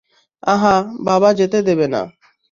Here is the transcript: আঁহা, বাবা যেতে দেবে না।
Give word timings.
আঁহা, 0.43 0.75
বাবা 1.01 1.29
যেতে 1.33 1.59
দেবে 1.61 1.87
না। 1.87 2.01